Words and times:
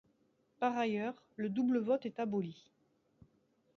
Par 0.57 0.75
ailleurs, 0.79 1.13
le 1.35 1.47
double 1.47 1.77
vote 1.77 2.07
est 2.07 2.19
aboli. 2.19 2.71